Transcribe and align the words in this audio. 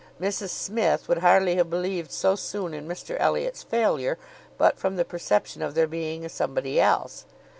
Mrs 0.19 0.49
Smith 0.49 1.07
would 1.07 1.19
hardly 1.19 1.57
have 1.57 1.69
believed 1.69 2.11
so 2.11 2.35
soon 2.35 2.73
in 2.73 2.87
Mr 2.87 3.15
Elliot's 3.19 3.61
failure, 3.61 4.17
but 4.57 4.79
from 4.79 4.95
the 4.95 5.05
perception 5.05 5.61
of 5.61 5.75
there 5.75 5.85
being 5.85 6.25
a 6.25 6.29
somebody 6.29 6.81
else. 6.81 7.27